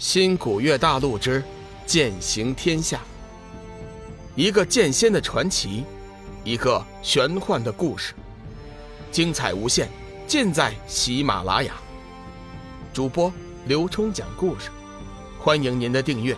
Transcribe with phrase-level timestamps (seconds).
[0.00, 1.44] 新古月大陆之
[1.84, 3.02] 剑行天下，
[4.34, 5.84] 一个剑仙的传奇，
[6.42, 8.14] 一个玄幻的故事，
[9.12, 9.90] 精彩无限，
[10.26, 11.74] 尽在喜马拉雅。
[12.94, 13.30] 主播
[13.66, 14.70] 刘冲讲故事，
[15.38, 16.34] 欢迎您的订阅。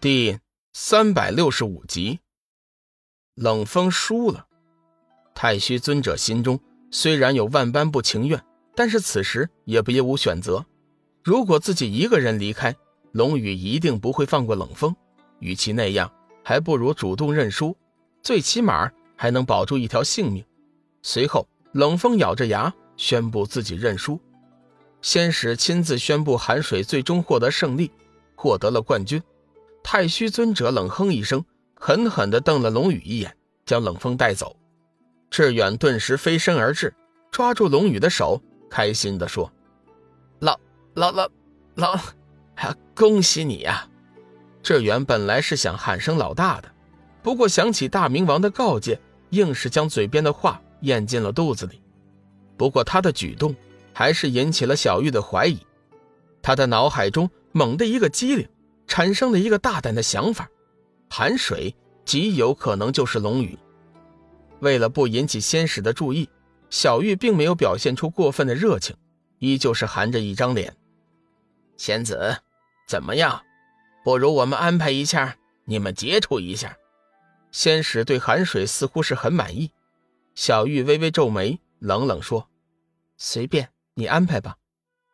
[0.00, 0.38] 第
[0.72, 2.20] 三百六十五集，
[3.34, 4.46] 冷风输了。
[5.34, 6.60] 太虚尊者心中
[6.92, 8.40] 虽然有万般不情愿，
[8.76, 10.64] 但是此时也别无选择。
[11.22, 12.74] 如果自己一个人离开，
[13.12, 14.94] 龙宇一定不会放过冷风。
[15.38, 16.10] 与其那样，
[16.42, 17.76] 还不如主动认输，
[18.22, 20.44] 最起码还能保住一条性命。
[21.02, 24.20] 随后，冷风咬着牙宣布自己认输。
[25.02, 27.90] 仙使亲自宣布寒水最终获得胜利，
[28.34, 29.22] 获得了冠军。
[29.82, 31.44] 太虚尊者冷哼一声，
[31.74, 34.56] 狠狠地瞪了龙宇一眼，将冷风带走。
[35.30, 36.94] 志远顿时飞身而至，
[37.30, 39.50] 抓住龙宇的手，开心地说
[41.00, 41.28] ：“老。”老
[41.76, 41.94] 老
[42.56, 43.88] 老，恭喜你呀！
[44.62, 46.70] 志远本来是想喊声老大的，
[47.22, 51.80] 不过想起大明王的告诫，硬是将嘴边的话咽进了肚子里。
[52.58, 53.56] 不过他的举动
[53.94, 55.58] 还是引起了小玉的怀疑，
[56.42, 58.46] 他的脑海中猛地一个机灵，
[58.86, 60.46] 产生了一个大胆的想法：
[61.08, 63.58] 寒水极有可能就是龙宇。
[64.58, 66.28] 为了不引起仙使的注意，
[66.68, 68.94] 小玉并没有表现出过分的热情，
[69.38, 70.76] 依旧是含着一张脸。
[71.80, 72.36] 仙子，
[72.86, 73.42] 怎么样？
[74.04, 76.76] 不如我们安排一下，你们接触一下。
[77.52, 79.70] 仙使对寒水似乎是很满意。
[80.34, 82.50] 小玉微微皱眉，冷冷说
[83.16, 84.58] ：“随便你安排吧，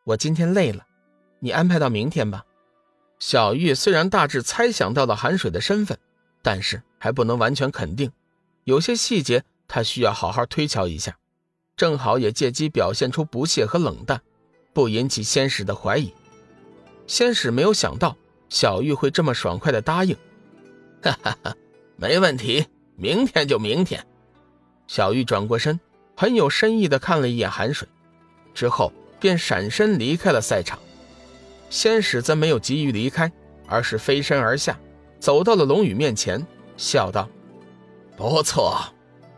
[0.03, 0.85] 我今天累了，
[1.39, 2.43] 你安排到明天吧。”
[3.17, 5.97] 小玉虽然大致猜想到了寒水的身份，
[6.41, 8.11] 但是还不能完全肯定，
[8.65, 11.17] 有些细节她需要好好推敲一下，
[11.77, 14.21] 正好也借机表现出不屑和冷淡，
[14.73, 16.13] 不引起仙使的怀疑。
[17.07, 18.15] 仙使没有想到
[18.49, 20.15] 小玉会这么爽快的答应，
[21.01, 21.55] 哈哈哈，
[21.95, 24.05] 没问题，明天就明天。
[24.87, 25.79] 小玉转过身，
[26.15, 27.87] 很有深意的看了一眼寒水，
[28.53, 30.77] 之后便闪身离开了赛场。
[31.69, 33.31] 仙使则没有急于离开，
[33.67, 34.79] 而是飞身而下，
[35.19, 36.45] 走到了龙宇面前，
[36.77, 37.27] 笑道
[38.15, 38.81] ：“不错，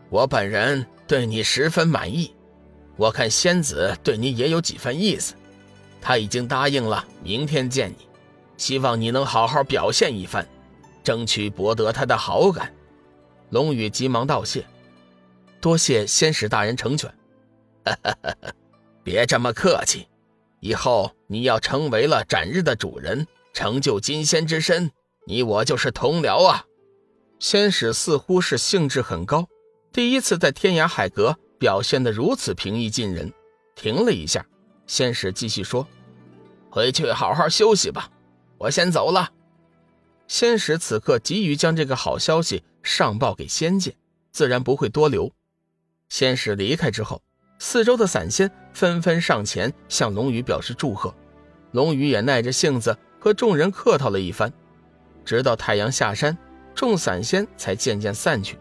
[0.08, 2.32] 我本人对你十分满意，
[2.96, 5.34] 我看仙子对你也有几分意思。”
[6.00, 8.06] 他已经答应了明天见你，
[8.56, 10.46] 希望你能好好表现一番，
[11.04, 12.74] 争取博得他的好感。
[13.50, 14.64] 龙宇急忙道谢，
[15.60, 17.12] 多谢仙使大人成全。
[17.84, 18.34] 哈 哈
[19.02, 20.06] 别这么客气，
[20.60, 24.90] 以后你要成为了斩日的主人，成就金仙之身，
[25.26, 26.64] 你我就是同僚啊。
[27.38, 29.46] 仙使似乎是兴致很高，
[29.92, 33.32] 第一次在天涯海阁表现得如此平易近人，
[33.74, 34.44] 停了一下。
[34.90, 35.86] 仙使继续说
[36.68, 38.10] ：“回去好好休息吧，
[38.58, 39.30] 我先走了。”
[40.26, 43.94] 仙使此刻急于将这个好消息上报给仙界，
[44.32, 45.30] 自然不会多留。
[46.08, 47.22] 仙使离开之后，
[47.60, 51.14] 四周的散仙纷纷上前向龙宇表示祝贺，
[51.70, 54.52] 龙宇也耐着性子和众人客套了一番，
[55.24, 56.36] 直到太阳下山，
[56.74, 58.58] 众散仙才渐渐散去，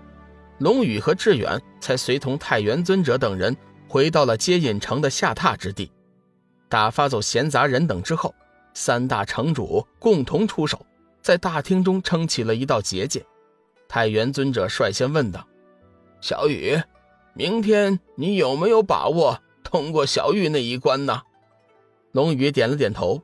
[0.60, 3.58] 龙宇和志远才随同太元尊者等人
[3.88, 5.92] 回到了接引城的下榻之地。
[6.70, 8.34] 打发走闲杂人等之后，
[8.76, 10.86] 三大城主共同出手，
[11.22, 13.26] 在大厅中撑起了一道结界。
[13.88, 15.46] 太元尊者率先问道
[16.22, 16.80] ：“小雨，
[17.34, 21.24] 明天你有没有把握通过小玉那一关呢？”
[22.14, 23.20] 龙宇点了点头：“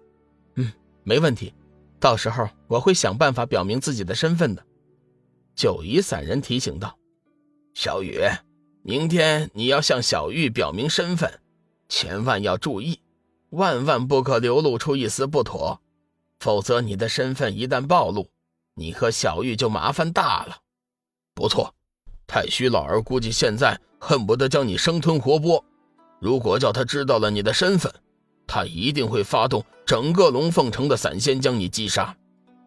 [0.55, 0.73] 嗯，
[1.03, 1.53] 没问题。
[1.99, 4.65] 到时候我会想办法表明自己的身份的。”
[5.55, 6.97] 九夷散人提醒道
[7.75, 8.19] ：“小雨，
[8.81, 11.39] 明天你要向小玉表明身份，
[11.87, 12.99] 千万要注意。”
[13.55, 15.81] 万万不可流露出一丝不妥，
[16.39, 18.29] 否则你的身份一旦暴露，
[18.75, 20.57] 你和小玉就麻烦大了。
[21.33, 21.73] 不错，
[22.27, 25.63] 太虚老儿估计现在恨不得将你生吞活剥。
[26.19, 27.93] 如果叫他知道了你的身份，
[28.45, 32.15] 他一定会发动整个龙凤城的散仙将你击杀。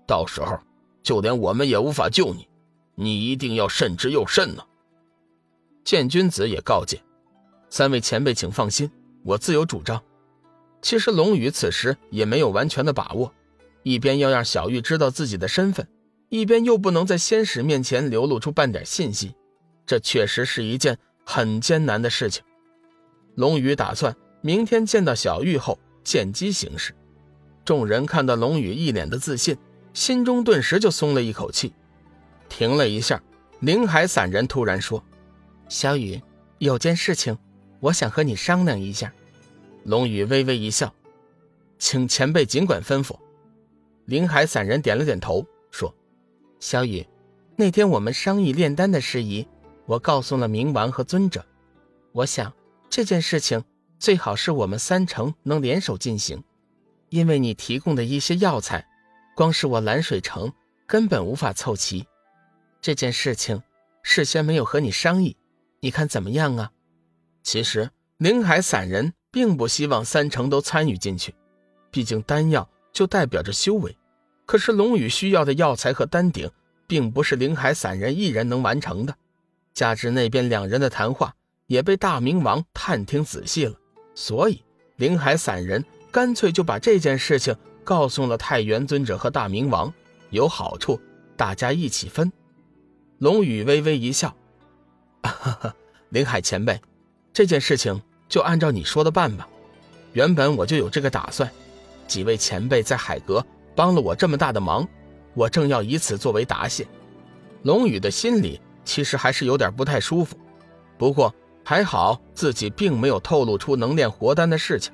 [0.06, 0.58] 到时候，
[1.02, 2.48] 就连我们也无法救你。
[2.94, 4.64] 你一定要慎之又慎呢。
[5.84, 7.00] 剑君子也告诫
[7.70, 8.90] 三位前辈，请放心，
[9.24, 10.02] 我自有主张。
[10.88, 13.30] 其实龙宇此时也没有完全的把握，
[13.82, 15.86] 一边要让小玉知道自己的身份，
[16.30, 19.34] 一边又不能在仙使面前流露出半点信息，
[19.84, 20.96] 这确实是一件
[21.26, 22.42] 很艰难的事情。
[23.34, 26.94] 龙宇打算明天见到小玉后见机行事。
[27.66, 29.58] 众人看到龙宇一脸的自信，
[29.92, 31.74] 心中顿时就松了一口气。
[32.48, 33.22] 停了一下，
[33.60, 35.04] 林海散人突然说
[35.68, 36.18] ：“小雨，
[36.56, 37.36] 有件事情，
[37.78, 39.12] 我想和你商量一下。”
[39.84, 40.94] 龙宇微微一笑
[41.78, 43.16] ：“请前辈尽管吩咐。
[44.04, 45.94] 林海散人点了点头，说
[46.60, 47.06] ：“小雨，
[47.56, 49.46] 那天我们商议炼丹的事宜，
[49.86, 51.44] 我告诉了冥王和尊者。
[52.12, 52.52] 我想
[52.88, 53.62] 这件事情
[53.98, 56.42] 最好是我们三城能联手进行，
[57.10, 58.86] 因为你提供的一些药材，
[59.36, 60.52] 光是我蓝水城
[60.86, 62.06] 根本无法凑齐。
[62.80, 63.62] 这件事情
[64.02, 65.36] 事先没有和你商议，
[65.80, 66.72] 你看怎么样啊？”
[67.42, 71.34] 其实林海散人并不希望三成都参与进去，
[71.90, 73.96] 毕竟丹药就代表着修为。
[74.46, 76.50] 可是龙宇需要的药材和丹鼎，
[76.86, 79.14] 并不是林海散人一人能完成的。
[79.74, 81.34] 加之那边两人的谈话
[81.66, 83.74] 也被大明王探听仔细了，
[84.14, 84.64] 所以
[84.96, 87.54] 林海散人干脆就把这件事情
[87.84, 89.92] 告诉了太元尊者和大明王。
[90.30, 91.00] 有好处，
[91.36, 92.32] 大家一起分。
[93.18, 94.34] 龙宇微微一笑
[95.22, 95.74] ：“哈哈，
[96.10, 96.80] 林海前辈，
[97.32, 99.48] 这件事情就按照你说的办吧。
[100.12, 101.50] 原本我就有这个打算，
[102.06, 103.44] 几位前辈在海阁。”
[103.78, 104.84] 帮了我这么大的忙，
[105.34, 106.84] 我正要以此作为答谢。
[107.62, 110.36] 龙宇的心里其实还是有点不太舒服，
[110.96, 111.32] 不过
[111.62, 114.92] 还好自己并没有透露出能炼活丹的事情，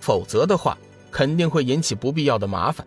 [0.00, 0.78] 否则的话
[1.10, 2.86] 肯定会引起不必要的麻烦。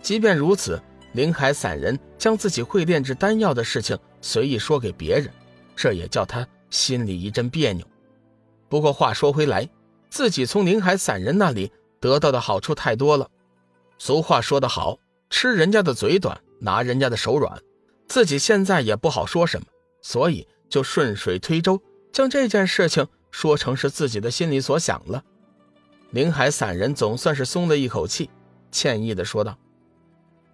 [0.00, 0.80] 即便如此，
[1.12, 5.30] 林海散人将自己会炼制丹药的事情随意说给别人，
[5.76, 7.86] 这也叫他心里一阵别扭。
[8.68, 9.68] 不过话说回来，
[10.10, 13.30] 自己从林海散人那里得到的好处太多了。
[13.98, 14.98] 俗话说得好，
[15.30, 17.60] 吃人家的嘴短，拿人家的手软。
[18.06, 19.66] 自己现在也不好说什么，
[20.00, 21.80] 所以就顺水推舟，
[22.12, 25.22] 将这件事情说成是自己的心里所想了。
[26.10, 28.30] 林海散人总算是松了一口气，
[28.70, 29.58] 歉意的说道：“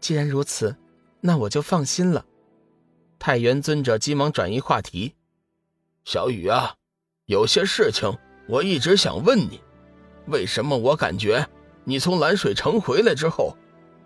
[0.01, 0.75] 既然如此，
[1.21, 2.25] 那我就放心了。”
[3.21, 5.15] 太元尊者急忙转移话题
[6.05, 6.75] ：“小雨啊，
[7.27, 8.13] 有些事情
[8.47, 9.61] 我一直想问你，
[10.27, 11.47] 为什么我感觉……”
[11.87, 13.55] 你从蓝水城回来之后，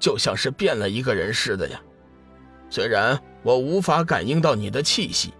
[0.00, 1.80] 就像是变了一个人似的呀。
[2.68, 5.32] 虽然我无法感应到你的气息，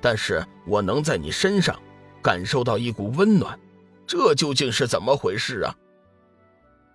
[0.00, 1.78] 但是我能在你身上
[2.22, 3.60] 感受到一股温暖。
[4.06, 5.76] 这究竟是怎么回事啊？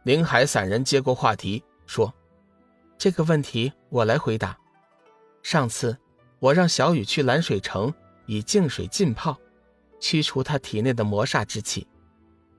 [0.05, 2.11] 林海散人接过话题说
[2.97, 4.57] ：“这个问题我来回答。
[5.43, 5.95] 上次
[6.39, 7.93] 我让小雨去蓝水城
[8.25, 9.39] 以净水浸泡，
[9.99, 11.87] 驱除他体内的魔煞之气，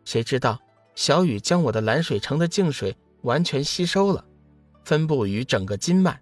[0.05, 0.61] 谁知道？”
[0.97, 4.23] 小雨将我的蓝水城的净水完全吸收了，
[4.85, 6.21] 分布于整个经脉，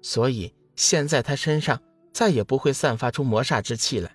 [0.00, 1.82] 所以现在他身上
[2.12, 4.14] 再也不会散发出魔煞之气来。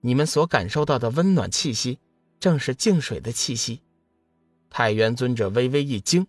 [0.00, 1.98] 你们所感受到的温暖气息，
[2.40, 3.82] 正是净水的气息。
[4.70, 6.26] 太元尊者微微一惊，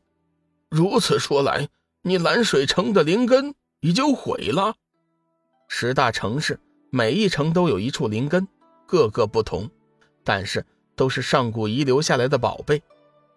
[0.70, 1.70] 如此说来，
[2.02, 4.76] 你蓝水城的灵根已经毁了。
[5.70, 6.60] 十大城市
[6.90, 8.46] 每一城都有一处灵根，
[8.88, 9.70] 各个不同，
[10.24, 12.82] 但是都是上古遗留下来的宝贝。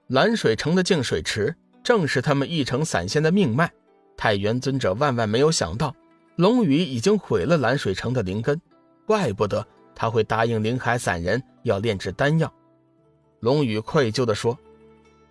[0.06, 1.54] 蓝水城的净水池
[1.84, 3.70] 正是他们一城散仙的命脉。
[4.16, 5.94] 太元尊者万万没有想到，
[6.36, 8.60] 龙宇已经毁了蓝水城的灵根，
[9.06, 12.52] 怪不得他会答应灵海散人要炼制丹药。
[13.40, 14.58] 龙宇愧疚地说：“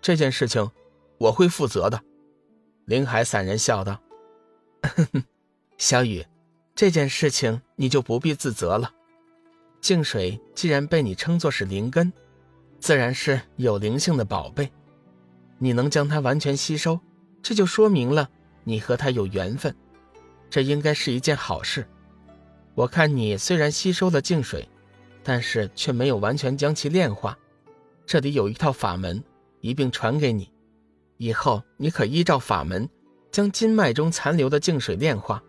[0.02, 0.70] 这件事情
[1.18, 2.02] 我会负责的。”
[2.86, 4.02] 灵海散人笑道：
[5.78, 6.26] “小雨，
[6.74, 8.92] 这件事情你就不必自责了。
[9.82, 12.12] 净水既然被你称作是灵根。”
[12.80, 14.72] 自然是有灵性的宝贝，
[15.58, 16.98] 你能将它完全吸收，
[17.44, 18.30] 这就说明了
[18.64, 19.76] 你和它有缘分，
[20.50, 21.86] 这应该是一件好事。
[22.76, 24.66] 我看你虽然吸收了净水，
[25.24, 27.38] 但是却没有完全将其炼化，
[28.06, 29.22] 这里有一套法门，
[29.60, 30.50] 一并传给你，
[31.18, 32.88] 以后你可依照法门，
[33.30, 35.44] 将经脉中残留的净水炼化，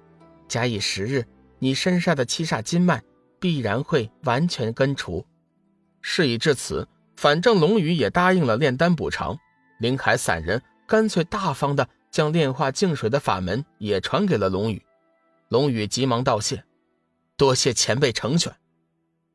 [0.48, 1.24] 假以时日，
[1.60, 3.00] 你身上的七煞经脉
[3.40, 5.26] 必然会完全根除。
[6.00, 6.86] 事已至此。
[7.16, 9.36] 反正龙宇也答应了炼丹补偿，
[9.78, 14.82] 林海散人干脆大方的将炼化净水的法门也传给了龙宇。
[15.48, 16.64] 龙宇急忙道谢，
[17.36, 18.56] 多谢前辈成全。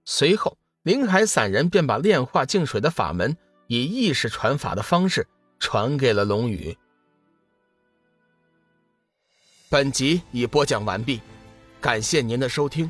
[0.04, 5.28] 随后，林海散人便把炼化净水的法门以意识传法的方式
[5.60, 6.76] 传给了龙宇。
[9.70, 11.22] 本集已播讲完毕，
[11.80, 12.90] 感谢您的收听。